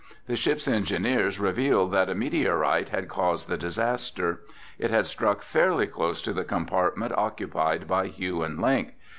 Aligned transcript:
The 0.25 0.35
ship's 0.35 0.67
engineers 0.67 1.39
revealed 1.39 1.91
that 1.91 2.09
a 2.09 2.15
meteorite 2.15 2.89
had 2.89 3.07
caused 3.07 3.47
the 3.47 3.55
disaster. 3.55 4.41
It 4.79 4.89
had 4.89 5.05
struck 5.05 5.43
fairly 5.43 5.85
close 5.85 6.23
to 6.23 6.33
the 6.33 6.43
compartment 6.43 7.11
occupied 7.15 7.87
by 7.87 8.07
Hugh 8.07 8.41
and 8.41 8.59
Link. 8.59 8.95